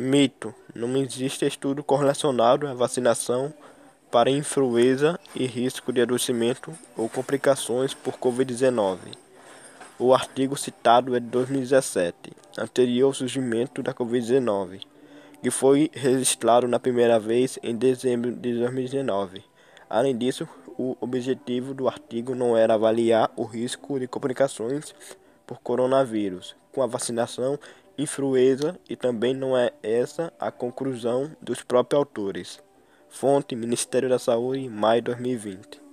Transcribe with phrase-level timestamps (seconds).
[0.00, 3.52] Mito: não existe estudo correlacionado à vacinação
[4.12, 8.98] para influenza e risco de adoecimento ou complicações por Covid-19.
[9.98, 12.14] O artigo citado é de 2017,
[12.56, 14.82] anterior ao surgimento da Covid-19,
[15.42, 19.42] que foi registrado na primeira vez em dezembro de 2019.
[19.90, 24.94] Além disso, o objetivo do artigo não era avaliar o risco de complicações
[25.48, 27.58] por coronavírus com a vacinação
[27.96, 32.62] influenza e também não é essa a conclusão dos próprios autores.
[33.08, 35.87] Fonte: Ministério da Saúde, maio de 2020.